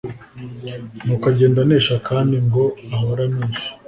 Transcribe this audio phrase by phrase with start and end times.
[1.03, 2.63] nuko agenda anesha kandi ngo
[2.95, 3.67] ahore anesha.